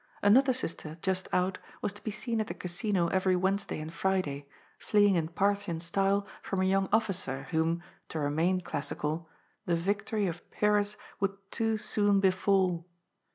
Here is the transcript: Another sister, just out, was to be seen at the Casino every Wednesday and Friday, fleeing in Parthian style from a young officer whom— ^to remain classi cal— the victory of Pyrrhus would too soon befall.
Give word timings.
Another 0.23 0.51
sister, 0.51 0.97
just 1.03 1.27
out, 1.31 1.59
was 1.83 1.93
to 1.93 2.03
be 2.03 2.09
seen 2.09 2.41
at 2.41 2.47
the 2.47 2.55
Casino 2.55 3.07
every 3.09 3.35
Wednesday 3.35 3.79
and 3.79 3.93
Friday, 3.93 4.47
fleeing 4.79 5.13
in 5.13 5.27
Parthian 5.27 5.79
style 5.79 6.25
from 6.41 6.59
a 6.63 6.65
young 6.65 6.89
officer 6.91 7.43
whom— 7.51 7.83
^to 8.09 8.19
remain 8.19 8.61
classi 8.61 8.99
cal— 8.99 9.29
the 9.67 9.75
victory 9.75 10.25
of 10.25 10.41
Pyrrhus 10.49 10.97
would 11.19 11.37
too 11.51 11.77
soon 11.77 12.19
befall. 12.19 12.87